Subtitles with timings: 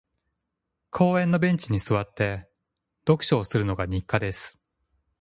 [0.89, 2.49] 公園のベンチに座って、
[3.05, 4.57] 読書をするのが日課です。